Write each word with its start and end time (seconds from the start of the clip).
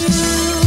to 0.00 0.59